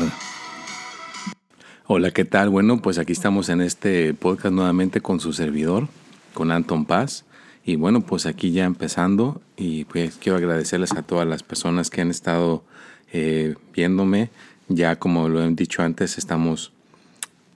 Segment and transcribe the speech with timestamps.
[1.87, 2.49] Hola, ¿qué tal?
[2.49, 5.87] Bueno, pues aquí estamos en este podcast nuevamente con su servidor,
[6.35, 7.23] con Anton Paz.
[7.67, 11.99] Y bueno, pues aquí ya empezando y pues quiero agradecerles a todas las personas que
[11.99, 12.63] han estado
[13.11, 14.29] eh, viéndome.
[14.69, 16.71] Ya como lo he dicho antes, estamos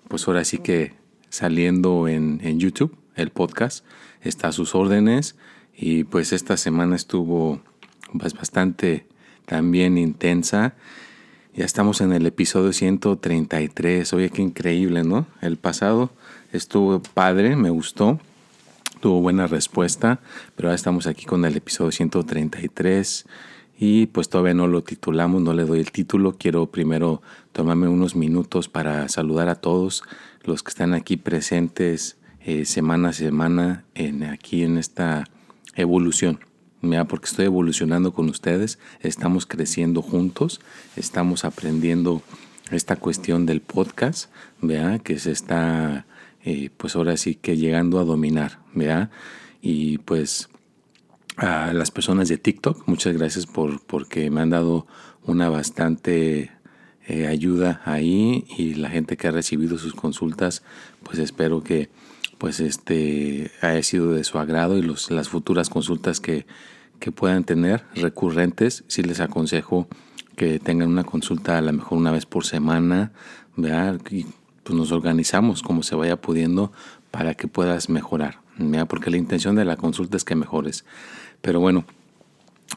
[0.10, 0.92] pues ahora sí que
[1.30, 3.86] saliendo en, en YouTube, el podcast
[4.22, 5.38] está a sus órdenes
[5.78, 7.62] y pues esta semana estuvo
[8.20, 9.06] pues, bastante
[9.46, 10.74] también intensa.
[11.56, 14.12] Ya estamos en el episodio 133.
[14.12, 15.26] Oye, qué increíble, ¿no?
[15.40, 16.12] El pasado
[16.52, 18.20] estuvo padre, me gustó
[19.02, 20.22] tuvo buena respuesta,
[20.56, 23.26] pero ahora estamos aquí con el episodio 133
[23.78, 26.38] y pues todavía no lo titulamos, no le doy el título.
[26.38, 27.22] Quiero primero
[27.52, 30.04] tomarme unos minutos para saludar a todos
[30.44, 35.26] los que están aquí presentes eh, semana a semana en, aquí en esta
[35.76, 36.40] evolución.
[36.82, 40.62] Mira, porque estoy evolucionando con ustedes, estamos creciendo juntos,
[40.96, 42.22] estamos aprendiendo
[42.72, 46.06] esta cuestión del podcast, vea que se está
[46.44, 49.10] eh, pues ahora sí que llegando a dominar, ¿verdad?
[49.62, 50.50] Y pues
[51.38, 54.88] a las personas de TikTok, muchas gracias por porque me han dado
[55.26, 56.52] una bastante
[57.08, 60.64] eh, ayuda ahí y la gente que ha recibido sus consultas,
[61.04, 61.90] pues espero que
[62.38, 66.46] pues este haya sido de su agrado y los, las futuras consultas que,
[67.00, 69.88] que puedan tener recurrentes, si les aconsejo
[70.36, 73.12] que tengan una consulta a lo mejor una vez por semana,
[73.56, 74.02] ¿verdad?
[74.72, 76.72] Pues nos organizamos como se vaya pudiendo
[77.12, 78.40] para que puedas mejorar,
[78.88, 80.86] porque la intención de la consulta es que mejores.
[81.42, 81.84] Pero bueno,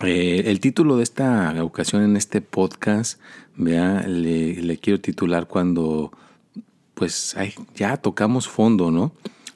[0.01, 3.21] eh, el título de esta ocasión en este podcast,
[3.55, 6.11] vea, le, quiero titular cuando
[6.95, 7.37] pues
[7.77, 9.13] ya tocamos fondo, ¿no?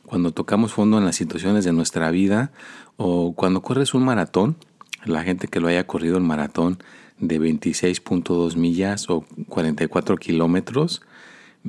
[0.06, 2.53] Cuando tocamos fondo en las situaciones de nuestra vida
[2.97, 4.56] o cuando corres un maratón,
[5.05, 6.78] la gente que lo haya corrido el maratón
[7.19, 11.03] de 26.2 millas o 44 kilómetros,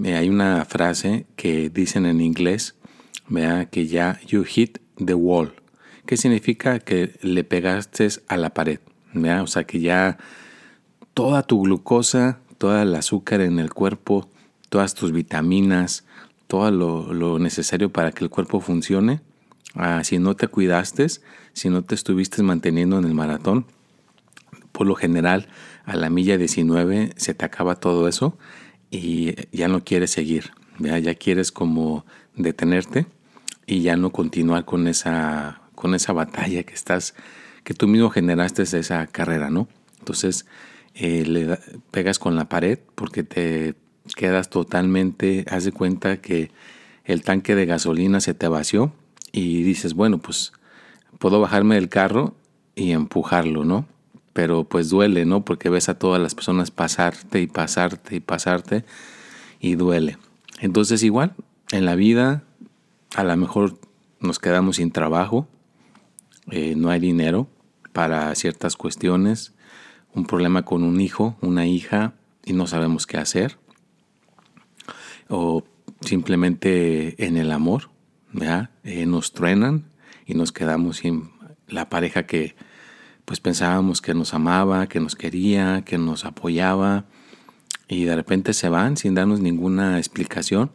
[0.04, 2.76] hay una frase que dicen en inglés,
[3.72, 5.54] que ya you hit the wall,
[6.06, 8.80] que significa que le pegaste a la pared,
[9.14, 10.18] o sea que ya
[11.14, 14.30] toda tu glucosa, toda el azúcar en el cuerpo,
[14.70, 16.06] todas tus vitaminas,
[16.48, 19.22] todo lo, necesario para que el cuerpo funcione,
[19.76, 21.08] ah, si no te cuidaste,
[21.54, 23.66] si no te estuviste manteniendo en el maratón,
[24.72, 25.48] por lo general
[25.86, 28.38] a la milla 19 se te acaba todo eso
[28.92, 32.06] y ya no quieres seguir, ya quieres como
[32.36, 33.06] detenerte
[33.66, 37.14] y ya no continuar con esa, con esa batalla que estás,
[37.64, 39.68] que tú mismo generaste esa carrera, ¿no?
[40.00, 40.46] Entonces
[40.96, 41.60] eh, le
[41.92, 43.76] pegas con la pared porque te
[44.16, 46.52] quedas totalmente, haz de cuenta que
[47.06, 48.94] el tanque de gasolina se te vació
[49.32, 50.54] y dices, bueno, pues
[51.20, 52.36] puedo bajarme del carro
[52.76, 53.86] y empujarlo, ¿no?
[54.40, 55.44] Pero pues duele, ¿no?
[55.44, 58.86] Porque ves a todas las personas pasarte y pasarte y pasarte
[59.60, 60.18] y duele.
[60.62, 61.36] Entonces igual,
[61.74, 62.46] en la vida
[63.18, 63.78] a lo mejor
[64.22, 65.50] nos quedamos sin trabajo,
[66.52, 67.50] eh, no hay dinero
[67.92, 69.56] para ciertas cuestiones,
[70.14, 72.14] un problema con un hijo, una hija
[72.46, 73.58] y no sabemos qué hacer,
[75.28, 75.66] o
[76.00, 77.90] simplemente en el amor,
[78.32, 78.72] ¿ya?
[78.86, 79.90] Eh, nos truenan
[80.26, 81.30] y nos quedamos sin
[81.68, 82.56] la pareja que,
[83.30, 87.06] pues pensábamos que nos amaba, que nos quería, que nos apoyaba
[87.88, 90.72] y de repente se van sin darnos ninguna explicación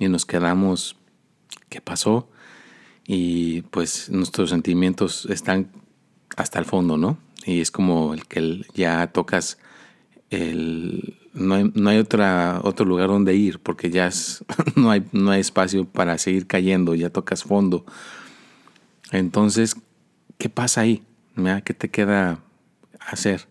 [0.00, 0.96] y nos quedamos,
[1.68, 2.28] ¿qué pasó?
[3.06, 5.70] Y pues nuestros sentimientos están
[6.36, 7.16] hasta el fondo, ¿no?
[7.46, 9.58] Y es como el que ya tocas
[10.30, 11.20] el...
[11.32, 14.10] No hay, no hay otra, otro lugar donde ir porque ya
[14.74, 17.86] no, hay, no hay espacio para seguir cayendo, ya tocas fondo.
[19.12, 19.76] Entonces,
[20.38, 21.04] ¿qué pasa ahí?
[21.64, 22.38] ¿Qué te queda
[23.00, 23.48] hacer?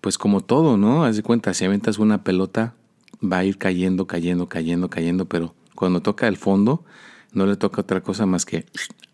[0.00, 1.04] Pues como todo, ¿no?
[1.04, 2.74] Haz de cuenta, si aventas una pelota,
[3.20, 6.84] va a ir cayendo, cayendo, cayendo, cayendo, pero cuando toca el fondo,
[7.32, 8.66] no le toca otra cosa más que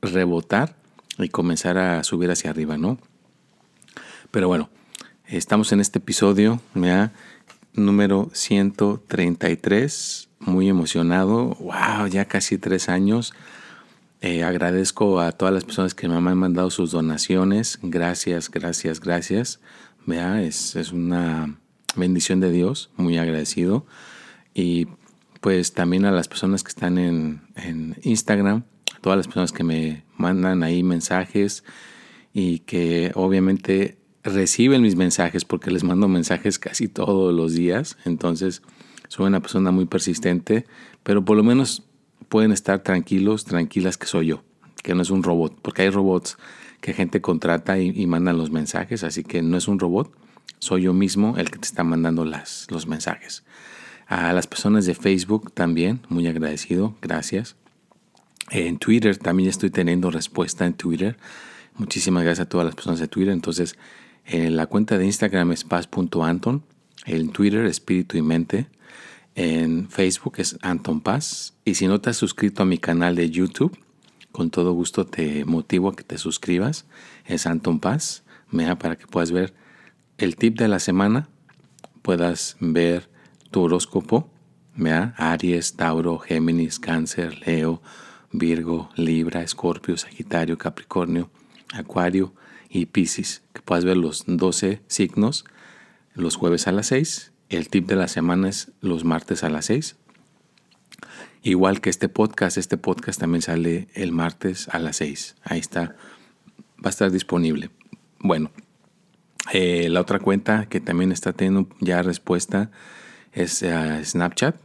[0.02, 0.76] rebotar
[1.18, 2.98] y comenzar a subir hacia arriba, ¿no?
[4.30, 4.68] Pero bueno,
[5.26, 7.12] estamos en este episodio, ¿ya?
[7.76, 13.34] número 133, muy emocionado, wow, ya casi tres años
[14.20, 17.78] eh, agradezco a todas las personas que me han mandado sus donaciones.
[17.82, 19.60] Gracias, gracias, gracias.
[20.06, 21.58] Vea, es, es una
[21.96, 23.86] bendición de Dios, muy agradecido.
[24.54, 24.88] Y
[25.40, 28.64] pues también a las personas que están en, en Instagram,
[29.00, 31.62] todas las personas que me mandan ahí mensajes
[32.32, 37.96] y que obviamente reciben mis mensajes porque les mando mensajes casi todos los días.
[38.04, 38.62] Entonces,
[39.08, 40.66] soy una persona muy persistente,
[41.02, 41.85] pero por lo menos
[42.28, 44.42] pueden estar tranquilos, tranquilas que soy yo,
[44.82, 46.36] que no es un robot, porque hay robots
[46.80, 50.12] que gente contrata y, y mandan los mensajes, así que no es un robot,
[50.58, 53.44] soy yo mismo el que te está mandando las, los mensajes.
[54.06, 57.56] A las personas de Facebook también, muy agradecido, gracias.
[58.50, 61.16] En Twitter también estoy teniendo respuesta en Twitter.
[61.74, 63.32] Muchísimas gracias a todas las personas de Twitter.
[63.32, 63.76] Entonces,
[64.24, 66.62] en la cuenta de Instagram es paz.anton,
[67.04, 68.68] en Twitter Espíritu y Mente,
[69.36, 71.54] en Facebook es Anton Paz.
[71.64, 73.78] Y si no te has suscrito a mi canal de YouTube,
[74.32, 76.86] con todo gusto te motivo a que te suscribas.
[77.26, 78.24] Es Anton Paz,
[78.80, 79.54] para que puedas ver
[80.18, 81.28] el tip de la semana,
[82.02, 83.08] puedas ver
[83.50, 84.30] tu horóscopo,
[84.74, 85.14] ¿vea?
[85.18, 87.82] Aries, Tauro, Géminis, Cáncer, Leo,
[88.32, 91.30] Virgo, Libra, Escorpio, Sagitario, Capricornio,
[91.74, 92.32] Acuario
[92.70, 95.44] y Piscis, que puedas ver los 12 signos
[96.14, 97.32] los jueves a las 6.
[97.48, 99.96] El tip de la semana es los martes a las 6.
[101.42, 105.36] Igual que este podcast, este podcast también sale el martes a las 6.
[105.44, 105.94] Ahí está,
[106.84, 107.70] va a estar disponible.
[108.18, 108.50] Bueno,
[109.52, 112.72] eh, la otra cuenta que también está teniendo ya respuesta
[113.32, 114.56] es uh, Snapchat,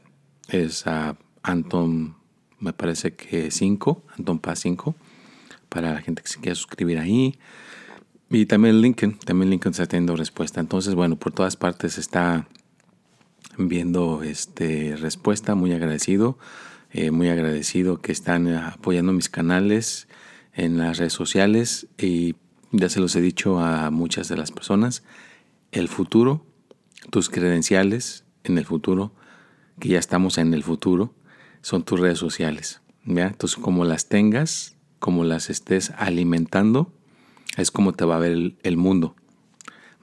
[0.48, 2.16] es uh, Anton,
[2.60, 4.96] me parece que 5, Anton Paz 5,
[5.70, 7.38] para la gente que se quiera suscribir ahí.
[8.32, 10.60] Y también LinkedIn, también LinkedIn está teniendo respuesta.
[10.60, 12.48] Entonces, bueno, por todas partes está
[13.58, 16.38] viendo este respuesta, muy agradecido,
[16.92, 20.08] eh, muy agradecido que están apoyando mis canales
[20.54, 22.36] en las redes sociales y
[22.72, 25.04] ya se los he dicho a muchas de las personas,
[25.72, 26.46] el futuro,
[27.10, 29.14] tus credenciales, en el futuro,
[29.80, 31.14] que ya estamos en el futuro,
[31.62, 32.82] son tus redes sociales.
[33.06, 33.28] ¿ya?
[33.28, 36.94] Entonces, como las tengas, como las estés alimentando,
[37.58, 39.16] es como te va a ver el, mundo.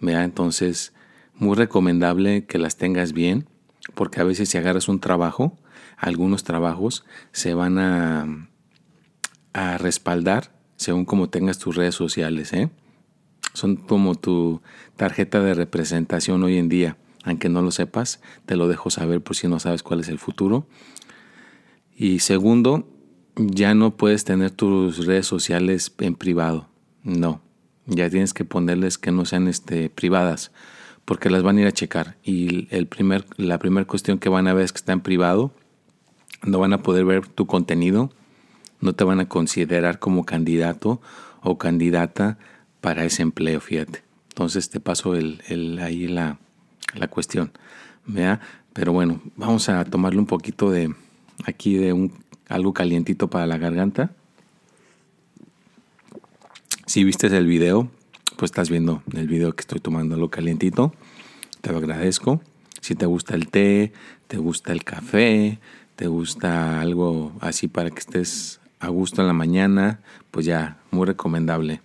[0.00, 0.24] ¿ya?
[0.24, 0.92] Entonces,
[1.38, 3.49] muy recomendable que las tengas bien,
[3.94, 5.56] porque a veces si agarras un trabajo,
[5.96, 8.49] algunos trabajos se van a,
[9.52, 12.52] a respaldar según como tengas tus redes sociales.
[12.52, 12.70] ¿eh?
[13.55, 14.62] Son como tu
[14.96, 19.37] tarjeta de representación hoy en día aunque no lo sepas, te lo dejo saber por
[19.37, 20.67] si no sabes cuál es el futuro.
[21.94, 22.88] Y segundo,
[23.37, 26.69] ya no puedes tener tus redes sociales en privado.
[27.02, 27.43] No,
[27.87, 30.52] ya tienes que ponerles que no sean este, privadas,
[31.08, 32.16] porque las van a ir a checar.
[32.22, 35.55] Y el primer, la primera cuestión que van a ver es que está en privado,
[36.43, 38.12] no van a poder ver tu contenido,
[38.82, 41.00] no te van a considerar como candidato
[41.40, 42.37] o candidata
[42.82, 44.02] para ese empleo, fíjate.
[44.28, 46.40] Entonces te paso el, el, ahí la,
[46.94, 47.52] la cuestión.
[48.04, 48.43] ¿vea?
[48.75, 50.94] Pero bueno, vamos a tomarle un poquito de
[51.46, 52.12] aquí de un,
[52.50, 54.11] algo calientito para la garganta.
[56.84, 57.90] Si viste el video,
[58.38, 60.94] pues estás viendo el video que estoy tomando algo calientito.
[61.61, 62.40] Te lo agradezco.
[62.81, 63.93] Si te gusta el té,
[64.29, 65.58] te gusta el café,
[65.96, 70.00] te gusta algo así para que estés a gusto en la mañana,
[70.31, 71.82] pues ya, muy recomendable.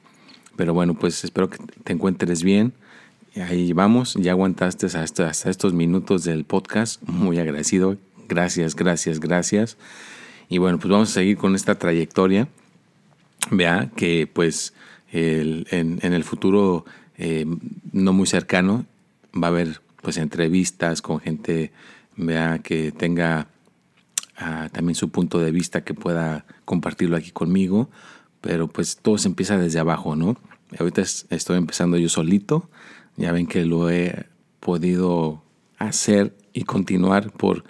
[0.55, 2.73] Pero bueno, pues espero que te encuentres bien
[3.41, 7.97] ahí vamos, ya aguantaste hasta, hasta estos minutos del podcast, muy agradecido,
[8.29, 9.77] gracias, gracias, gracias.
[10.49, 12.47] Y bueno, pues vamos a seguir con esta trayectoria,
[13.49, 14.73] vea que pues
[15.13, 16.85] en, el futuro
[17.17, 17.45] eh,
[17.91, 18.85] no muy cercano
[19.35, 21.71] va a haber pues entrevistas con gente,
[22.17, 23.47] vea que tenga
[24.37, 27.89] ah, también su punto de vista que pueda compartirlo aquí conmigo,
[28.41, 30.35] pero pues todo se empieza desde abajo, ¿no?
[30.77, 32.69] Ahorita estoy empezando yo solito,
[33.15, 34.25] ya ven que lo he
[34.59, 35.43] podido
[35.77, 37.63] hacer y continuar por,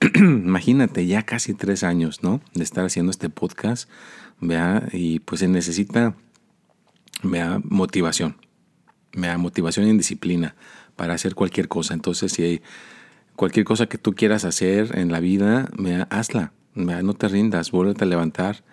[0.14, 2.40] imagínate, ya casi tres años, ¿no?
[2.54, 3.88] De estar haciendo este podcast,
[4.40, 6.14] vea, y pues se necesita,
[7.22, 8.36] vea, motivación,
[9.12, 10.54] vea, motivación y disciplina
[10.96, 11.94] para hacer cualquier cosa.
[11.94, 12.62] Entonces, si hay
[13.36, 17.70] cualquier cosa que tú quieras hacer en la vida, vea, hazla, vea, no te rindas,
[17.70, 18.64] vuélvete a levantar.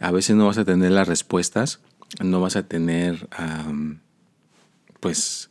[0.00, 1.80] A veces no vas a tener las respuestas,
[2.22, 3.28] no vas a tener,
[5.00, 5.50] pues,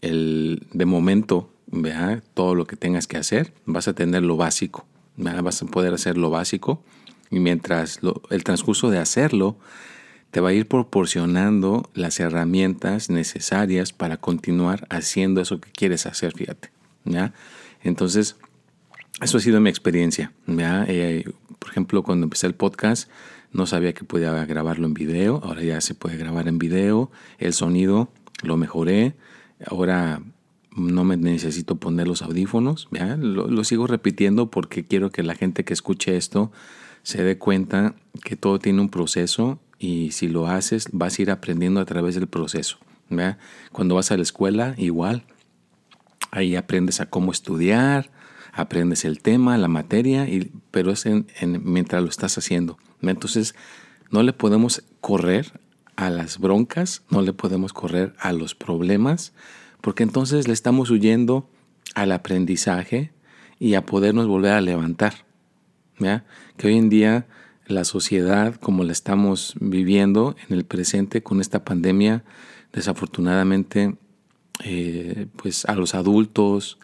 [0.00, 4.86] el, de momento, vea todo lo que tengas que hacer, vas a tener lo básico,
[5.16, 6.82] vas a poder hacer lo básico
[7.30, 9.58] y mientras el transcurso de hacerlo
[10.30, 16.32] te va a ir proporcionando las herramientas necesarias para continuar haciendo eso que quieres hacer,
[16.34, 16.70] fíjate.
[17.04, 17.32] ¿ya?
[17.82, 18.36] Entonces,
[19.20, 20.32] eso ha sido mi experiencia.
[20.46, 21.24] Eh,
[21.58, 23.10] por ejemplo, cuando empecé el podcast,
[23.52, 27.54] no sabía que podía grabarlo en video, ahora ya se puede grabar en video, el
[27.54, 28.10] sonido
[28.42, 29.14] lo mejoré,
[29.66, 30.22] Ahora
[30.76, 35.72] no me necesito poner los audífonos, Lo, sigo repitiendo porque quiero que la gente que
[35.72, 36.52] escuche esto
[37.02, 41.30] se dé cuenta que todo tiene un proceso y si lo haces vas a ir
[41.30, 42.78] aprendiendo a través del proceso.
[43.72, 45.24] Cuando vas a la escuela, igual,
[46.30, 48.10] ahí aprendes a cómo estudiar,
[48.52, 51.26] aprendes el tema, la materia, y, pero es en,
[51.62, 52.76] mientras lo estás haciendo.
[53.00, 53.54] Entonces,
[54.10, 55.60] no le podemos correr
[55.96, 59.32] a las broncas, no le podemos correr a los problemas,
[59.80, 61.48] porque entonces le estamos huyendo
[61.94, 63.12] al aprendizaje
[63.58, 65.26] y a podernos volver a levantar.
[66.56, 67.26] Que hoy en día
[67.68, 72.24] la sociedad, como la estamos viviendo en el presente con esta pandemia,
[72.72, 73.96] desafortunadamente,
[74.64, 76.78] eh, pues a los adultos,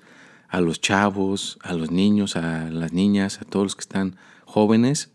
[0.49, 5.11] a los chavos, a los niños, a las niñas, a todos los que están jóvenes,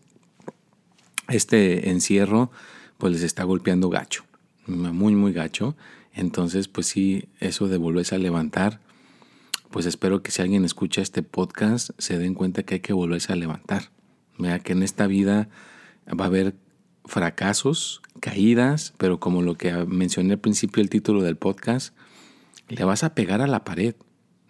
[1.28, 2.50] este encierro
[2.98, 4.24] pues les está golpeando gacho,
[4.66, 5.76] muy, muy gacho.
[6.12, 8.80] Entonces, pues sí, eso de volverse a levantar,
[9.70, 13.32] pues espero que si alguien escucha este podcast se den cuenta que hay que volverse
[13.32, 13.90] a levantar.
[14.62, 15.48] Que en esta vida
[16.08, 16.54] va a haber
[17.04, 21.94] fracasos, caídas, pero como lo que mencioné al principio del título del podcast,
[22.68, 23.94] le vas a pegar a la pared.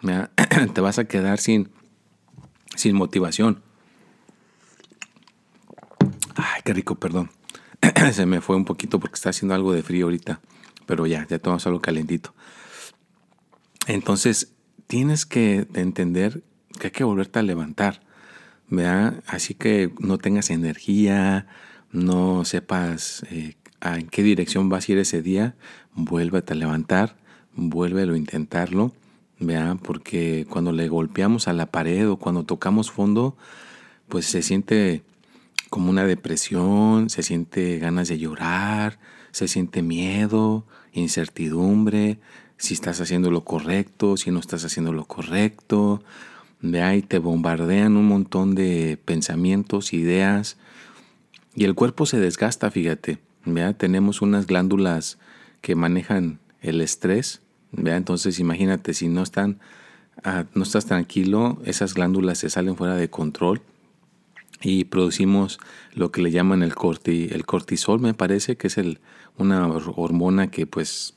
[0.74, 1.70] Te vas a quedar sin,
[2.76, 3.62] sin motivación.
[6.36, 7.30] Ay, qué rico, perdón.
[8.12, 10.40] Se me fue un poquito porque está haciendo algo de frío ahorita.
[10.86, 12.34] Pero ya, ya tomamos algo calentito.
[13.86, 14.54] Entonces,
[14.86, 16.42] tienes que entender
[16.78, 18.02] que hay que volverte a levantar.
[18.70, 19.22] ¿Verdad?
[19.26, 21.46] Así que no tengas energía,
[21.92, 25.54] no sepas eh, en qué dirección vas a ir ese día,
[25.94, 27.16] vuélvete a levantar,
[27.54, 28.92] vuélvelo a intentarlo,
[29.38, 29.76] ¿verdad?
[29.82, 33.36] porque cuando le golpeamos a la pared o cuando tocamos fondo,
[34.08, 35.02] pues se siente
[35.70, 38.98] como una depresión, se siente ganas de llorar,
[39.30, 42.18] se siente miedo, incertidumbre,
[42.56, 46.02] si estás haciendo lo correcto, si no estás haciendo lo correcto.
[46.62, 50.56] De ahí te bombardean un montón de pensamientos, ideas,
[51.54, 53.18] y el cuerpo se desgasta, fíjate.
[53.44, 53.72] ¿vea?
[53.72, 55.18] Tenemos unas glándulas
[55.60, 57.42] que manejan el estrés.
[57.72, 57.96] ¿vea?
[57.96, 59.58] Entonces imagínate, si no, están,
[60.22, 63.62] ah, no estás tranquilo, esas glándulas se salen fuera de control
[64.62, 65.58] y producimos
[65.94, 69.00] lo que le llaman el, corti, el cortisol, me parece que es el,
[69.38, 71.14] una hormona que pues,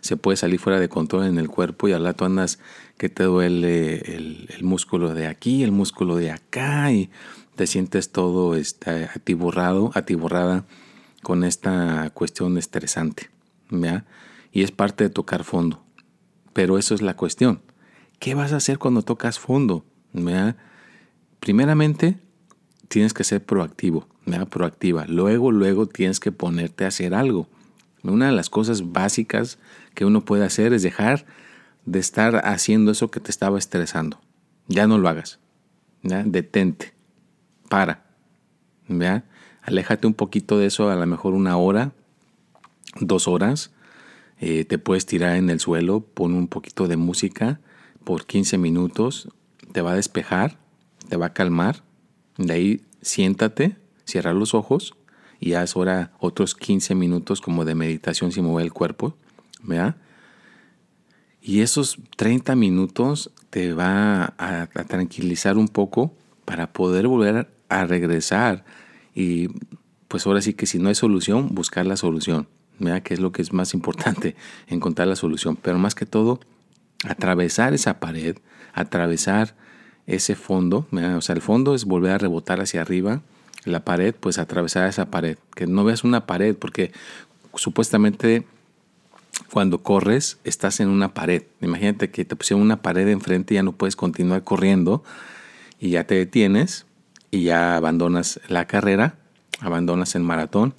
[0.00, 2.58] se puede salir fuera de control en el cuerpo y al rato andas
[2.96, 7.10] que te duele el, músculo de aquí, el músculo de acá y
[7.56, 10.64] te sientes todo este, atiborrado, atiborrada
[11.22, 13.30] con esta cuestión estresante.
[14.52, 15.82] Y es parte de tocar fondo.
[16.52, 17.60] Pero eso es la cuestión.
[18.18, 19.84] ¿Qué vas a hacer cuando tocas fondo?
[21.40, 22.18] Primeramente,
[22.88, 24.08] tienes que ser proactivo,
[24.50, 25.06] proactiva.
[25.06, 27.48] Luego, luego tienes que ponerte a hacer algo.
[28.02, 29.58] Una de las cosas básicas
[29.94, 31.26] que uno puede hacer es dejar
[31.84, 34.20] de estar haciendo eso que te estaba estresando.
[34.66, 35.38] Ya no lo hagas.
[36.02, 36.94] Detente.
[37.68, 38.04] Para.
[38.88, 39.24] ¿ya?
[39.62, 41.92] Aléjate un poquito de eso, a lo mejor una hora,
[43.00, 43.72] dos horas.
[44.40, 47.60] Eh, te puedes tirar en el suelo, pon un poquito de música
[48.04, 49.28] por 15 minutos,
[49.72, 50.58] te va a despejar,
[51.08, 51.82] te va a calmar
[52.38, 54.94] de ahí siéntate, cierra los ojos
[55.40, 59.14] y haz ahora otros 15 minutos como de meditación sin mover el cuerpo.
[59.62, 59.96] ¿verdad?
[61.40, 66.14] Y esos 30 minutos te va a, tranquilizar un poco
[66.44, 68.64] para poder volver a regresar.
[69.14, 69.48] Y
[70.08, 72.48] pues ahora sí que si no hay solución, buscar la solución.
[72.78, 73.02] ¿verdad?
[73.02, 75.56] Que es lo que es más importante, encontrar la solución.
[75.56, 76.40] Pero más que todo,
[77.04, 78.36] atravesar esa pared,
[78.72, 79.54] atravesar
[80.06, 83.20] ese fondo, o sea, el fondo es volver a rebotar hacia arriba,
[83.68, 86.92] la pared, pues atravesar esa pared, que no veas una pared, porque
[87.54, 88.44] supuestamente
[89.52, 91.44] cuando corres estás en una pared.
[91.60, 95.04] Imagínate que te pusieron una pared enfrente y ya no puedes continuar corriendo
[95.78, 96.86] y ya te detienes
[97.30, 99.16] y ya abandonas la carrera,
[99.60, 100.74] abandonas el maratón,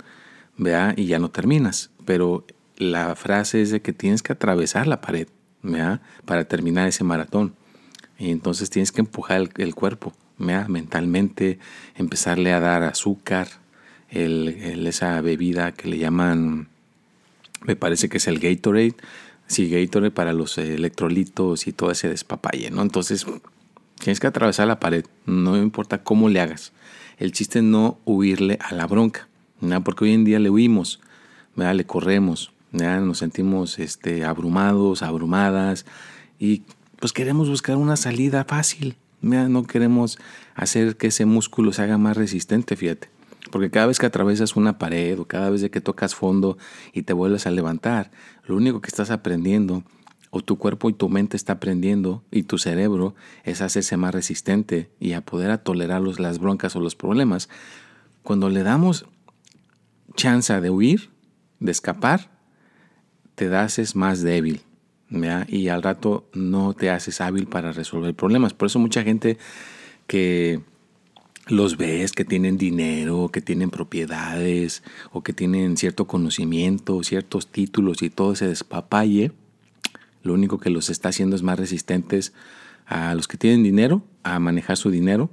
[0.57, 1.91] vea, y ya no terminas.
[2.05, 2.45] Pero
[2.77, 5.27] la frase es de que tienes que atravesar la pared,
[5.61, 7.53] vea, para terminar ese maratón.
[8.17, 11.59] Y entonces tienes que empujar el, cuerpo, mentalmente,
[11.95, 13.47] empezarle a dar azúcar,
[14.09, 16.67] el, esa bebida que le llaman,
[17.61, 18.95] me parece que es el Gatorade.
[19.47, 22.81] Sí, Gatorade para los electrolitos y todo ese despapalle, ¿no?
[22.81, 23.25] Entonces
[23.99, 26.71] tienes que atravesar la pared, no importa cómo le hagas.
[27.17, 29.27] El chiste es no huirle a la bronca,
[29.59, 29.83] ¿no?
[29.83, 31.01] porque hoy en día le huimos,
[31.55, 35.85] le corremos, nos sentimos este, abrumados, abrumadas
[36.39, 36.63] y
[36.99, 38.95] pues queremos buscar una salida fácil.
[39.21, 40.17] No queremos
[40.55, 43.09] hacer que ese músculo se haga más resistente, fíjate.
[43.51, 46.57] Porque cada vez que atravesas una pared o cada vez que tocas fondo
[46.93, 48.11] y te vuelves a levantar,
[48.45, 49.83] lo único que estás aprendiendo,
[50.29, 54.91] o tu cuerpo y tu mente está aprendiendo, y tu cerebro, es hacerse más resistente
[54.99, 57.49] y a poder a tolerar las broncas o los problemas.
[58.21, 59.05] Cuando le damos
[60.15, 61.09] chance de huir,
[61.59, 62.29] de escapar,
[63.35, 64.61] te haces más débil.
[65.47, 68.53] Y al rato no te haces hábil para resolver problemas.
[68.53, 69.37] Por eso mucha gente
[70.05, 70.61] que
[71.47, 78.03] los ves que tienen dinero, que tienen propiedades o que tienen cierto conocimiento, ciertos títulos
[78.03, 79.31] y todo ese despapalle,
[80.21, 82.33] lo único que los está haciendo es más resistentes
[82.85, 85.29] a los que tienen dinero, a manejar su dinero.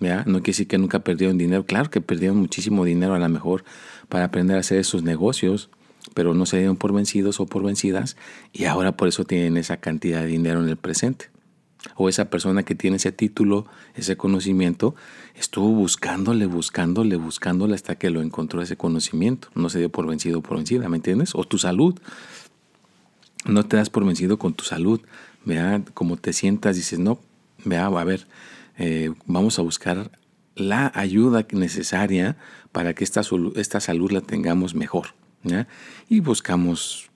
[0.00, 0.24] ¿ya?
[0.26, 1.64] No quiere decir que nunca perdieron dinero.
[1.66, 3.64] Claro que perdieron muchísimo dinero a lo mejor
[4.08, 5.70] para aprender a hacer esos negocios,
[6.14, 8.16] pero no se dieron por vencidos o por vencidas
[8.52, 11.30] y ahora por eso tienen esa cantidad de dinero en el presente
[11.96, 14.94] o esa persona que tiene ese título, ese conocimiento,
[15.34, 19.48] estuvo buscándole, buscándole, buscándole hasta que lo encontró ese conocimiento.
[19.54, 21.34] No se dio por vencido o por vencida, ¿me entiendes?
[21.34, 21.98] O tu salud.
[23.46, 25.00] No te das por vencido con tu salud.
[25.44, 27.18] Vea, como te sientas, dices, no,
[27.64, 28.26] vea, a ver,
[28.76, 30.10] eh, vamos a buscar
[30.54, 32.36] la ayuda necesaria
[32.72, 33.22] para que esta,
[33.56, 35.14] esta salud la tengamos mejor.
[36.08, 37.10] Y buscamos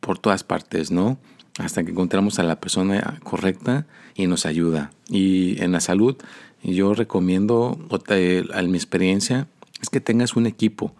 [0.00, 1.18] por todas partes, ¿no?
[1.58, 4.90] hasta que encontramos a la persona correcta y nos ayuda.
[5.08, 6.16] Y en la salud,
[6.62, 7.78] yo recomiendo,
[8.08, 9.46] en mi experiencia,
[9.80, 10.94] es que tengas un equipo.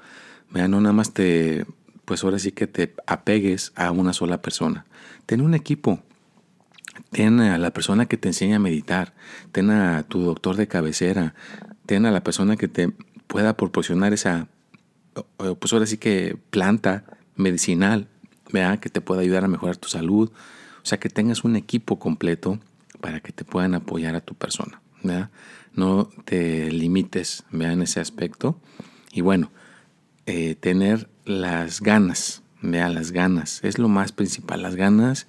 [0.51, 1.67] No nada más te,
[2.05, 4.87] pues ahora sí que te apegues a una sola persona.
[5.27, 6.01] Ten un equipo.
[7.11, 9.15] Ten a la persona que te enseña a meditar.
[9.51, 11.35] Ten a tu doctor de cabecera.
[11.87, 12.93] Ten a la persona que te
[13.27, 14.47] pueda proporcionar esa,
[15.37, 17.05] pues ahora sí que planta
[17.37, 18.09] medicinal
[18.81, 20.31] que te pueda ayudar a mejorar tu salud.
[20.31, 22.61] O sea, que tengas un equipo completo
[23.01, 24.81] para que te puedan apoyar a tu persona.
[25.75, 28.59] No te limites en ese aspecto.
[29.13, 29.51] Y bueno,
[30.27, 35.27] eh, tener las ganas, vea las ganas, es lo más principal, las ganas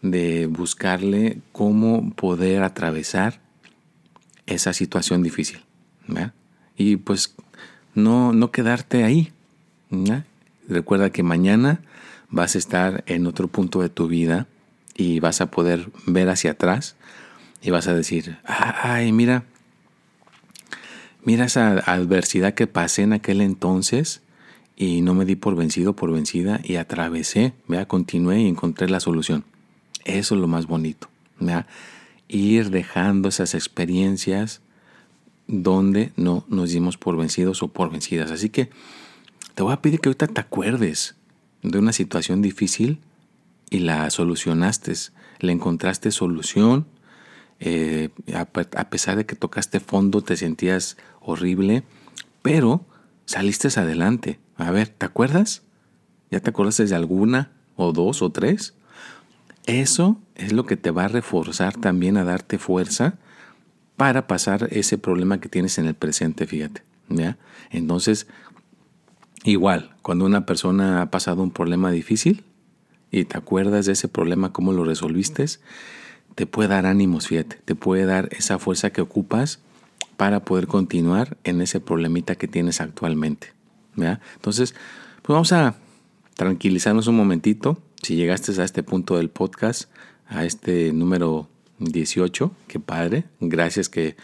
[0.00, 3.40] de buscarle cómo poder atravesar
[4.46, 5.64] esa situación difícil.
[6.76, 7.34] Y pues
[7.94, 9.32] no, no quedarte ahí.
[10.68, 11.80] Recuerda que mañana
[12.28, 14.46] vas a estar en otro punto de tu vida
[14.94, 16.96] y vas a poder ver hacia atrás
[17.62, 19.44] y vas a decir, ay, mira,
[21.24, 24.22] mira esa adversidad que pasé en aquel entonces
[24.76, 29.00] y no me di por vencido, por vencida y atravesé, vea, continué y encontré la
[29.00, 29.44] solución.
[30.04, 31.08] Eso es lo más bonito,
[32.28, 34.62] ir dejando esas experiencias
[35.50, 38.30] donde no nos dimos por vencidos o por vencidas.
[38.30, 38.70] Así que
[39.54, 41.16] te voy a pedir que ahorita te acuerdes
[41.62, 43.00] de una situación difícil
[43.68, 44.92] y la solucionaste,
[45.40, 46.86] le encontraste solución,
[47.58, 48.44] eh, a,
[48.90, 51.82] pesar de que tocaste fondo, te sentías horrible,
[52.42, 52.86] pero
[53.26, 54.38] saliste adelante.
[54.56, 55.62] A ver, ¿te acuerdas?
[56.30, 58.74] ¿Ya te acuerdas de alguna o dos o tres?
[59.66, 63.18] Eso es lo que te va a reforzar también a darte fuerza
[64.00, 66.82] para pasar ese problema que tienes en el presente, fíjate.
[67.10, 67.36] ¿ya?
[67.70, 68.26] Entonces,
[69.44, 72.44] Igual, cuando una persona ha pasado un problema difícil
[73.10, 75.46] y te acuerdas de ese problema, cómo lo resolviste,
[76.34, 79.60] te puede dar ánimos, fíjate, te puede dar esa fuerza que ocupas
[80.18, 83.54] para poder continuar en ese problemita que tienes actualmente.
[83.96, 84.74] Entonces,
[85.22, 85.76] pues vamos a
[86.34, 87.82] tranquilizarnos un momentito.
[88.02, 89.90] Si llegaste a este punto del podcast,
[90.26, 91.48] a este número
[91.80, 93.24] 18, qué padre.
[93.40, 94.16] Gracias que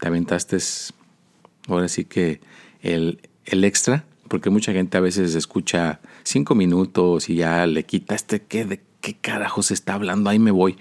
[0.00, 0.58] te aventaste
[1.66, 2.40] ahora sí que
[2.82, 8.14] el, el extra porque mucha gente a veces escucha cinco minutos y ya le quita
[8.14, 10.30] este, ¿qué, ¿de qué carajos está hablando?
[10.30, 10.76] Ahí me voy.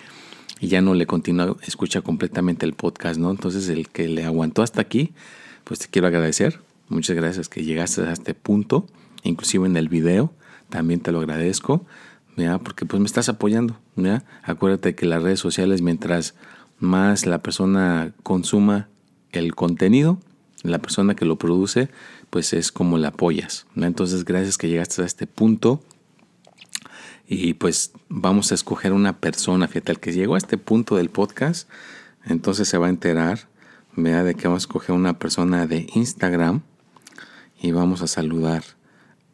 [0.60, 3.32] Y ya no le continúa, escucha completamente el podcast, ¿no?
[3.32, 5.14] Entonces el que le aguantó hasta aquí,
[5.64, 6.60] pues te quiero agradecer.
[6.90, 8.88] Muchas gracias que llegaste a este punto,
[9.24, 10.34] inclusive en el video,
[10.70, 11.86] también te lo agradezco,
[12.38, 12.58] ¿ya?
[12.60, 13.78] porque pues me estás apoyando.
[13.96, 14.24] ¿ya?
[14.44, 16.36] Acuérdate que las redes sociales, mientras
[16.80, 18.88] más la persona consuma
[19.32, 20.20] el contenido,
[20.64, 21.90] la persona que lo produce,
[22.30, 23.66] pues es como la apoyas.
[23.76, 25.82] Entonces, gracias que llegaste a este punto.
[27.28, 31.10] Y pues vamos a escoger una persona, fíjate, el que llegó a este punto del
[31.10, 31.70] podcast,
[32.26, 33.50] entonces se va a enterar,
[33.98, 36.62] vea de que vamos a escoger una persona de Instagram
[37.62, 38.64] y vamos a saludar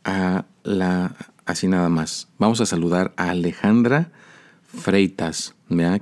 [0.04, 4.12] a la, así nada más, vamos a saludar a Alejandra
[4.68, 5.54] Freitas,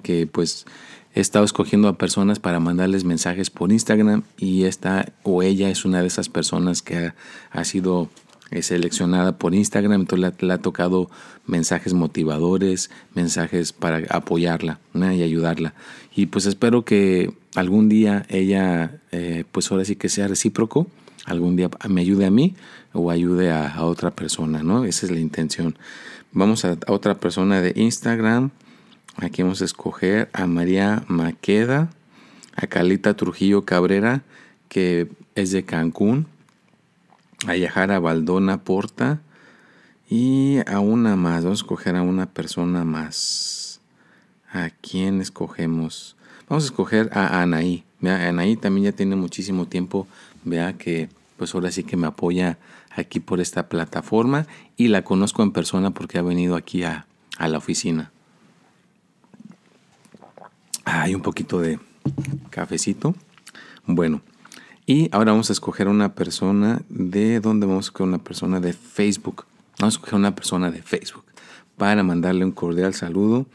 [0.03, 0.65] que pues
[1.13, 5.83] He estado escogiendo a personas para mandarles mensajes por Instagram y esta o ella es
[5.83, 7.11] una de esas personas que
[7.51, 8.09] ha, sido
[8.49, 11.09] eh, seleccionada por Instagram, entonces le, ha tocado
[11.45, 15.73] mensajes motivadores, mensajes para apoyarla y ayudarla.
[16.15, 20.87] Y pues espero que algún día ella, eh, pues ahora sí que sea recíproco,
[21.25, 22.55] algún día me ayude a mí
[22.93, 24.85] o ayude a, otra persona, ¿no?
[24.85, 25.77] Esa es la intención.
[26.31, 28.51] Vamos a otra persona de Instagram.
[29.17, 31.89] Aquí vamos a escoger a María Maqueda,
[32.55, 34.23] a Calita Trujillo Cabrera,
[34.69, 36.27] que es de Cancún.
[37.47, 39.19] a Yajara Baldona Porta
[40.09, 41.43] y a una más.
[41.43, 43.81] Vamos a escoger a una persona más.
[44.51, 46.15] ¿A quién escogemos?
[46.47, 47.85] Vamos a escoger a Anaí.
[48.09, 50.07] Anaí también ya tiene muchísimo tiempo.
[50.43, 52.57] Vea que pues ahora sí que me apoya
[52.95, 57.05] aquí por esta plataforma y la conozco en persona porque ha venido aquí a,
[57.37, 58.11] a la oficina.
[60.85, 61.79] Hay un poquito de
[62.49, 63.15] cafecito.
[63.85, 64.21] Bueno,
[64.85, 68.73] y ahora vamos a escoger una persona de dónde vamos a escoger una persona de
[68.73, 69.45] Facebook.
[69.79, 71.25] Vamos a escoger una persona de Facebook
[71.77, 73.47] para mandarle un cordial saludo,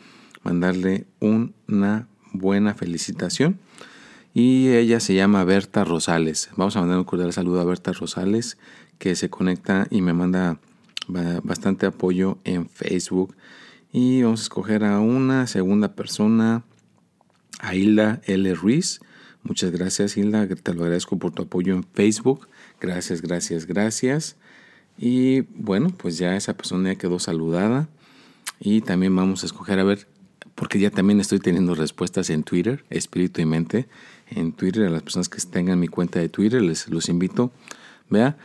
[0.42, 3.58] mandarle una buena felicitación.
[4.38, 6.50] Y ella se llama Berta Rosales.
[6.56, 8.58] Vamos a mandar un cordial saludo a Berta Rosales,
[8.98, 10.60] que se conecta y me manda
[11.42, 13.34] bastante apoyo en Facebook.
[13.94, 16.64] Y vamos a escoger a una segunda persona,
[17.60, 18.54] a Hilda L.
[18.54, 19.00] Ruiz.
[19.42, 22.46] Muchas gracias Hilda, te lo agradezco por tu apoyo en Facebook.
[22.78, 24.36] Gracias, gracias, gracias.
[24.98, 27.88] Y bueno, pues ya esa persona ya quedó saludada.
[28.60, 30.06] Y también vamos a escoger a ver,
[30.56, 33.86] porque ya también estoy teniendo respuestas en Twitter, espíritu y mente.
[34.28, 37.52] En Twitter, a las personas que tengan mi cuenta de Twitter, les los invito.
[38.10, 38.36] Vea.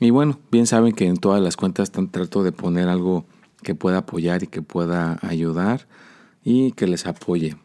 [0.00, 3.24] Y bueno, bien saben que en todas las cuentas trato de poner algo
[3.62, 5.86] que pueda apoyar y que pueda ayudar
[6.44, 7.56] y que les apoye.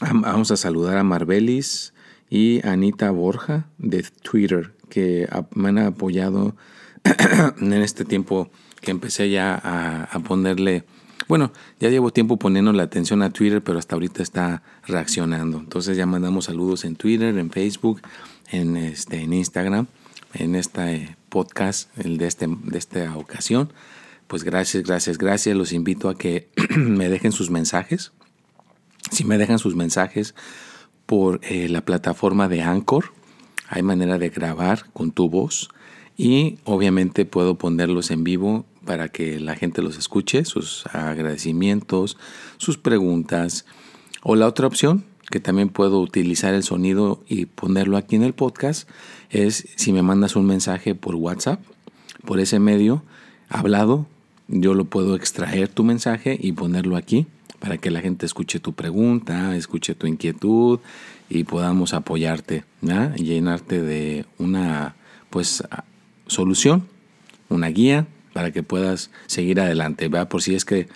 [0.00, 1.92] Vamos a saludar a Marbelis
[2.30, 6.56] y Anita Borja de Twitter, que me han apoyado
[7.60, 10.84] en este tiempo que empecé ya a, ponerle,
[11.28, 15.58] bueno, ya llevo tiempo poniendo la atención a Twitter, pero hasta ahorita está reaccionando.
[15.58, 18.00] Entonces ya mandamos saludos en Twitter, en Facebook,
[18.50, 19.86] en, este, en Instagram,
[20.34, 23.72] en este podcast el de, este, de esta ocasión.
[24.26, 25.56] Pues gracias, gracias, gracias.
[25.56, 28.12] Los invito a que me dejen sus mensajes
[29.10, 30.34] si me dejan sus mensajes
[31.06, 33.12] por eh, la plataforma de Anchor,
[33.68, 35.68] hay manera de grabar con tu voz
[36.16, 42.16] y obviamente puedo ponerlos en vivo para que la gente los escuche, sus agradecimientos,
[42.56, 43.66] sus preguntas.
[44.22, 48.32] O la otra opción, que también puedo utilizar el sonido y ponerlo aquí en el
[48.32, 48.88] podcast,
[49.28, 51.60] es si me mandas un mensaje por WhatsApp,
[52.24, 53.02] por ese medio,
[53.50, 54.06] hablado,
[54.48, 57.26] yo lo puedo extraer tu mensaje y ponerlo aquí
[57.58, 60.80] para que la gente escuche tu pregunta, escuche tu inquietud
[61.28, 64.96] y podamos apoyarte, llenarte de una
[65.28, 65.62] pues
[66.26, 66.88] solución,
[67.50, 68.06] una guía
[68.38, 70.28] para que puedas seguir adelante, ¿verdad?
[70.28, 70.86] por si es que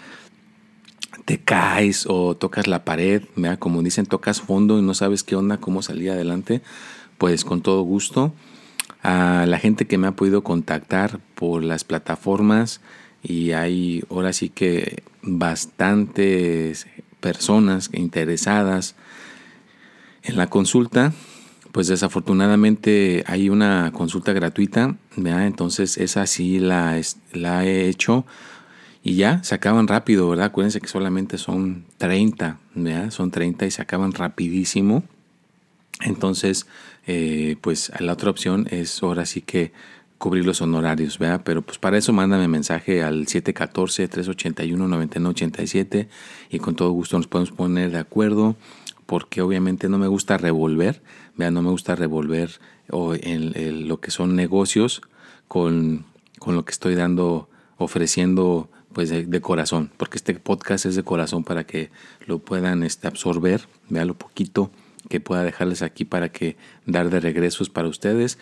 [1.25, 3.59] te caes o tocas la pared, ¿verdad?
[3.59, 6.63] como dicen, tocas fondo y no sabes qué onda, cómo salir adelante,
[7.19, 8.33] pues con todo gusto.
[9.03, 12.81] A la gente que me ha podido contactar por las plataformas,
[13.25, 16.87] y hay ahora sí que bastantes
[17.19, 18.95] personas interesadas
[20.23, 21.13] en la consulta.
[21.73, 27.01] Pues desafortunadamente hay una consulta gratuita, entonces esa sí la,
[27.33, 28.27] la he hecho
[29.03, 30.47] y ya se acaban rápido, ¿verdad?
[30.47, 32.59] Acuérdense que solamente son 30,
[33.11, 35.03] Son 30 y se acaban rapidísimo.
[36.03, 36.67] Entonces,
[37.07, 39.73] eh, pues la otra opción es ahora sí que
[40.19, 41.43] cubrir los honorarios, ¿verdad?
[41.45, 46.07] Pero pues para eso mándame mensaje al 714-381-9987
[46.51, 48.55] y con todo gusto nos podemos poner de acuerdo
[49.07, 51.03] porque obviamente no me gusta revolver,
[51.37, 51.53] ¿verdad?
[51.53, 55.03] No me gusta revolver o en, lo que son negocios
[55.49, 56.05] con,
[56.39, 61.45] con, lo que estoy dando, ofreciendo pues de, corazón, porque este podcast es de corazón
[61.45, 61.91] para que
[62.27, 64.71] lo puedan este, absorber, vea lo poquito
[65.09, 68.39] que pueda dejarles aquí para que dar de regresos para ustedes.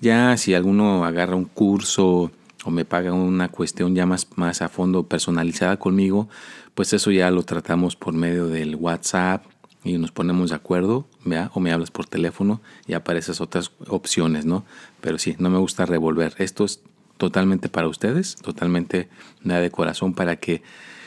[0.00, 2.30] Ya si alguno agarra un curso
[2.64, 6.28] o me paga una cuestión ya más, más a fondo personalizada conmigo,
[6.74, 9.44] pues eso ya lo tratamos por medio del WhatsApp
[9.84, 11.06] y nos ponemos de acuerdo,
[11.52, 14.64] o me hablas por teléfono y aparecen otras opciones, ¿no?
[15.00, 16.34] Pero sí, no me gusta revolver.
[16.38, 16.82] Esto es
[17.18, 19.08] totalmente para ustedes, totalmente
[19.42, 20.62] de corazón para que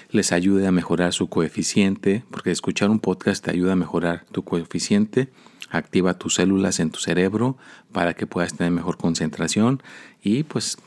[0.10, 4.44] les ayude a mejorar su coeficiente, porque escuchar un podcast te ayuda a mejorar tu
[4.44, 5.30] coeficiente,
[5.70, 7.58] activa tus células en tu cerebro
[7.92, 9.84] para que puedas tener mejor concentración
[10.24, 10.78] y pues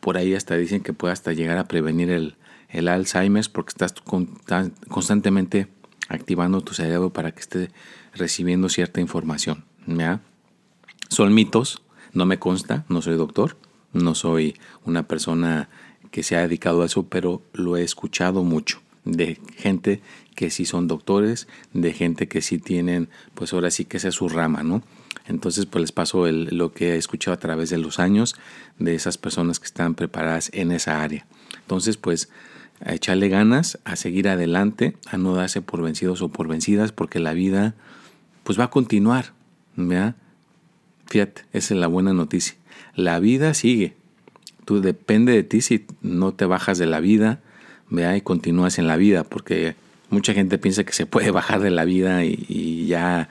[0.00, 2.36] por ahí hasta dicen que puede hasta llegar a prevenir el,
[2.68, 3.94] el Alzheimer porque estás
[4.88, 5.68] constantemente
[6.08, 7.70] activando tu cerebro para que esté
[8.14, 9.64] recibiendo cierta información.
[11.08, 13.56] Son mitos, no me consta, no soy doctor,
[13.92, 15.68] no soy una persona
[16.10, 20.00] que se ha dedicado a eso, pero lo he escuchado mucho de gente
[20.34, 24.14] que sí son doctores, de gente que sí tienen, pues ahora sí que esa es
[24.14, 24.82] su rama, ¿no?
[25.26, 28.34] Entonces, pues les paso lo que he escuchado a través de los años
[28.78, 31.26] de esas personas que están preparadas en esa área.
[31.60, 32.30] Entonces, pues
[32.84, 37.18] a echarle ganas, a seguir adelante, a no darse por vencidos o por vencidas, porque
[37.18, 37.74] la vida,
[38.44, 39.32] pues va a continuar,
[39.74, 40.16] ¿verdad?
[41.06, 42.56] Fíjate, esa es la buena noticia.
[42.94, 43.94] la vida sigue.
[44.64, 47.40] Tú depende de ti si no te bajas de la vida,
[47.90, 49.76] vea, y continúas en la vida, porque
[50.10, 53.28] mucha gente piensa que se puede bajar de la vida y, ya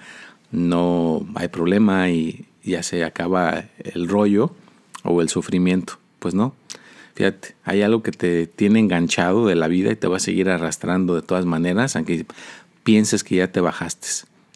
[0.52, 4.56] no hay problema y ya se acaba el rollo
[5.04, 5.98] o el sufrimiento.
[6.20, 6.56] Pues no.
[7.16, 10.50] Fíjate, hay algo que te tiene enganchado de la vida y te va a seguir
[10.50, 12.26] arrastrando de todas maneras, aunque
[12.84, 14.08] pienses que ya te bajaste.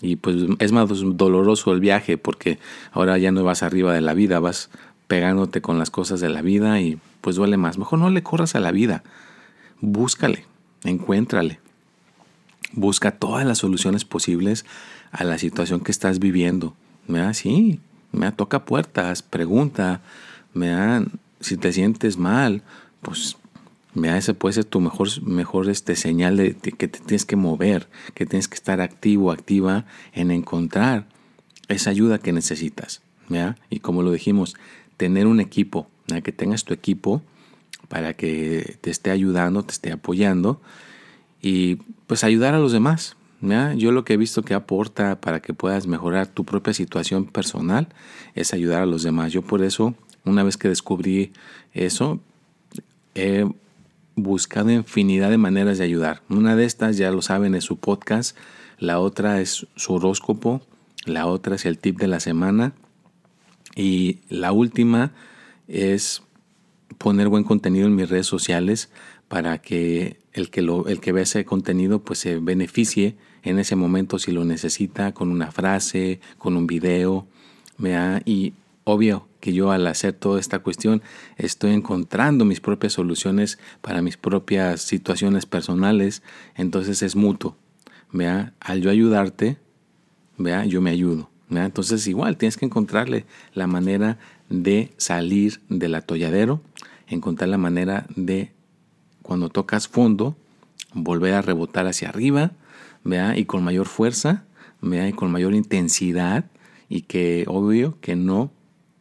[0.01, 2.59] Y pues es más doloroso el viaje porque
[2.91, 4.69] ahora ya no vas arriba de la vida, vas
[5.07, 7.77] pegándote con las cosas de la vida y pues duele más.
[7.77, 9.03] Mejor no le corras a la vida.
[9.79, 10.45] Búscale,
[10.83, 11.59] encuéntrale.
[12.73, 14.65] Busca todas las soluciones posibles
[15.11, 16.75] a la situación que estás viviendo.
[17.07, 17.79] da Sí,
[18.11, 20.01] me toca puertas, pregunta,
[20.53, 20.69] me
[21.39, 22.63] si te sientes mal,
[23.02, 23.38] pues
[23.93, 27.88] Mira, ese puede ser tu mejor, mejor este, señal de, que te tienes que mover,
[28.13, 31.08] que tienes que estar activo, activa en encontrar
[31.67, 33.02] esa ayuda que necesitas.
[33.69, 34.56] Y como lo dijimos,
[34.97, 35.89] tener un equipo,
[36.23, 37.21] que tengas tu equipo
[37.89, 40.62] para que te esté ayudando, te esté apoyando
[41.41, 43.17] y pues ayudar a los demás.
[43.76, 47.89] Yo lo que he visto que aporta para que puedas mejorar tu propia situación personal
[48.34, 49.34] es ayudar a los demás.
[49.34, 49.95] Yo por eso,
[50.27, 51.33] una vez que descubrí
[51.73, 52.19] eso,
[53.15, 53.45] he
[54.15, 56.21] buscado infinidad de maneras de ayudar.
[56.29, 58.35] Una de estas, ya lo saben, es su podcast.
[58.79, 60.61] La otra es su horóscopo.
[61.05, 62.73] La otra es el tip de la semana.
[63.75, 65.13] Y la última
[65.67, 66.23] es
[66.97, 68.89] poner buen contenido en mis redes sociales
[69.27, 73.75] para que el que, lo, el que vea ese contenido pues se beneficie en ese
[73.75, 77.27] momento si lo necesita con una frase, con un video.
[78.25, 78.53] Y
[78.88, 81.02] obvio, que yo al hacer toda esta cuestión
[81.36, 86.23] estoy encontrando mis propias soluciones para mis propias situaciones personales,
[86.56, 87.58] entonces es mutuo.
[88.13, 89.58] Vea, al yo ayudarte,
[90.38, 91.30] vea, yo me ayudo.
[91.50, 94.19] Entonces igual tienes que encontrarle la manera
[94.50, 96.62] de salir del atolladero,
[97.08, 98.54] encontrar la manera de
[99.21, 100.38] cuando tocas fondo,
[100.93, 102.54] volver a rebotar hacia arriba,
[103.04, 104.45] vea, y con mayor fuerza,
[104.82, 106.45] vea, y con mayor intensidad,
[106.88, 108.52] y que obvio que no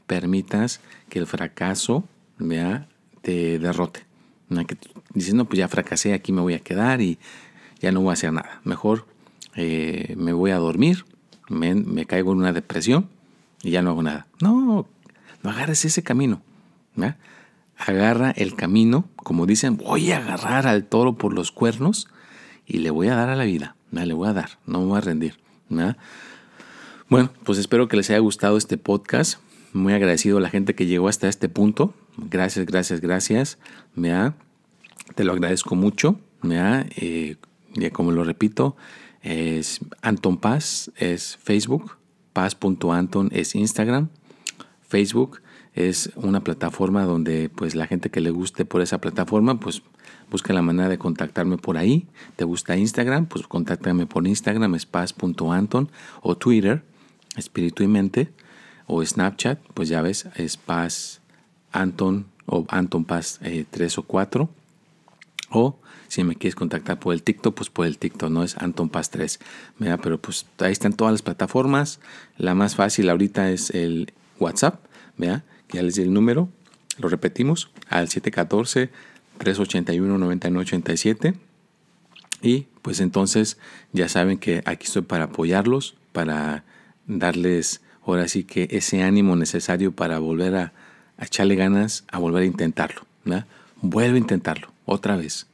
[0.06, 2.04] permitas que el fracaso
[2.38, 2.88] ¿vea?
[3.22, 4.04] te derrote.
[4.48, 4.64] No,
[5.44, 7.18] pues ya fracasé, aquí me voy a quedar y
[7.80, 8.60] ya no voy a hacer nada.
[8.64, 9.06] Mejor
[9.56, 11.04] eh, me voy a dormir,
[11.48, 13.08] me, caigo en una depresión
[13.62, 14.26] y ya no hago nada.
[14.40, 14.86] No,
[15.42, 16.42] no agarres ese camino.
[17.78, 22.08] Agarra el camino, como dicen, voy a agarrar al toro por los cuernos
[22.66, 23.76] y le voy a dar a la vida.
[23.90, 25.38] Le voy a dar, no me voy a rendir.
[27.08, 29.38] Bueno, pues espero que les haya gustado este podcast
[29.76, 31.94] muy agradecido a la gente que llegó hasta este punto.
[32.16, 33.58] Gracias, gracias, gracias.
[33.94, 34.12] ¿me
[35.14, 36.18] Te lo agradezco mucho.
[36.42, 36.56] ¿me
[36.96, 37.36] eh,
[37.74, 38.76] ya como lo repito,
[39.22, 41.96] es Anton Paz, es Facebook.
[42.32, 44.08] Paz.anton es Instagram.
[44.82, 45.42] Facebook
[45.74, 49.82] es una plataforma donde pues la gente que le guste por esa plataforma pues
[50.30, 52.06] busca la manera de contactarme por ahí.
[52.36, 53.26] ¿Te gusta Instagram?
[53.26, 55.90] Pues contáctame por Instagram, es paz.anton
[56.22, 56.82] o Twitter,
[57.36, 58.30] espíritu y mente
[58.86, 61.20] o Snapchat, pues ya ves, es Paz
[61.72, 64.48] Anton o Anton Paz 3 eh, o 4.
[65.50, 68.88] O si me quieres contactar por el TikTok, pues por el TikTok, no es Anton
[68.88, 69.38] Paz 3.
[69.78, 72.00] Mira, pero pues ahí están todas las plataformas.
[72.38, 74.84] La más fácil ahorita es el WhatsApp,
[75.16, 76.48] vea, que ya les di el número.
[76.98, 78.90] Lo repetimos al 714
[79.38, 81.34] 381 9987.
[82.42, 83.58] Y pues entonces
[83.92, 86.64] ya saben que aquí estoy para apoyarlos, para
[87.06, 87.80] darles
[88.12, 90.72] ahora sí que ese ánimo necesario para volver a,
[91.18, 93.02] echarle ganas, a volver a intentarlo.
[93.82, 95.46] Vuelve a intentarlo, otra vez,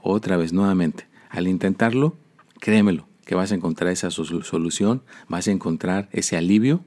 [0.00, 1.06] otra vez, nuevamente.
[1.30, 2.16] Al intentarlo,
[2.60, 6.84] créemelo, que vas a encontrar esa solución, vas a encontrar ese alivio.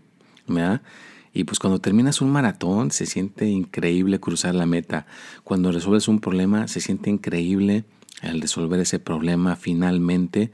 [1.34, 5.06] Y pues cuando terminas un maratón se siente increíble cruzar la meta.
[5.44, 7.84] Cuando resuelves un problema se siente increíble
[8.22, 10.52] el resolver ese problema finalmente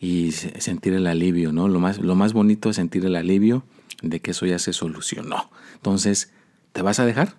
[0.00, 1.66] y sentir el alivio, ¿no?
[1.66, 3.64] Lo más, lo más bonito es sentir el alivio
[4.02, 5.50] de que eso ya se solucionó.
[5.74, 6.32] Entonces,
[6.72, 7.34] ¿te vas a dejar?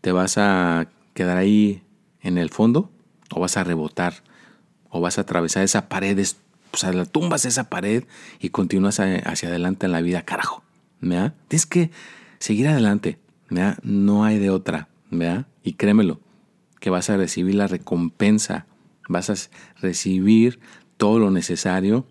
[0.00, 1.82] ¿Te vas a quedar ahí
[2.20, 2.90] en el fondo?
[3.30, 4.22] ¿O vas a rebotar?
[4.90, 6.18] ¿O vas a atravesar esa pared?
[6.72, 8.04] O sea, la tumbas esa pared
[8.40, 10.62] y continúas hacia adelante en la vida, carajo.
[11.00, 11.34] ¿Vea?
[11.48, 11.90] Tienes que
[12.38, 13.18] seguir adelante.
[13.50, 13.78] ¿Vea?
[13.82, 14.88] No hay de otra.
[15.10, 15.46] ¿Vea?
[15.62, 16.20] Y créemelo,
[16.80, 18.66] que vas a recibir la recompensa.
[19.08, 19.34] Vas a
[19.80, 20.60] recibir
[20.96, 22.06] todo lo necesario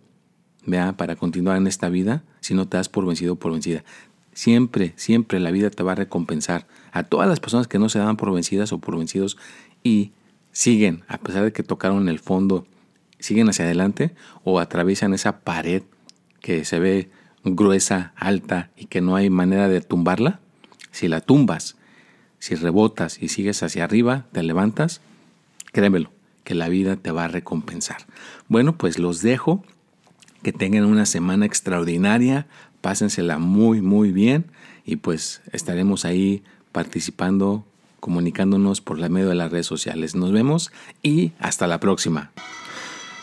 [0.66, 0.98] ¿vea?
[0.98, 3.84] para continuar en esta vida si no te das por vencido o por vencida.
[4.32, 8.00] Siempre, siempre la vida te va a recompensar a todas las personas que no se
[8.00, 9.38] dan por vencidas o por vencidos
[9.84, 10.14] y
[10.54, 12.66] siguen, a pesar de que tocaron el fondo,
[13.20, 15.84] siguen hacia adelante o atraviesan esa pared
[16.40, 17.12] que se ve
[17.44, 20.40] gruesa, alta y que no hay manera de tumbarla,
[20.92, 21.76] si la tumbas,
[22.40, 25.02] si rebotas y sigues hacia arriba, te levantas,
[25.74, 26.12] créemelo,
[26.46, 27.98] que la vida te va a recompensar.
[28.48, 29.66] Bueno, pues los dejo.
[30.48, 32.48] Que tengan una semana extraordinaria.
[32.80, 34.46] Pásensela muy, muy bien.
[34.86, 37.66] Y pues estaremos ahí participando,
[38.00, 40.16] comunicándonos por la medio de las redes sociales.
[40.16, 40.72] Nos vemos
[41.04, 42.32] y hasta la próxima.